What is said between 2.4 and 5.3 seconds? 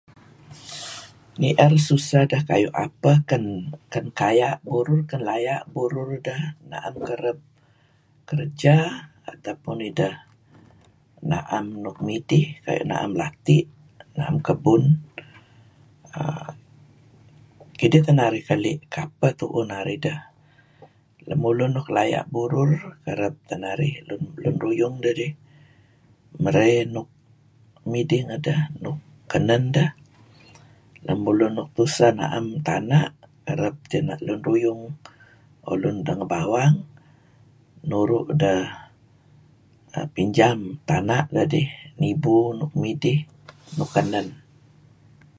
kayu' apeh, ken kaya' burur, ken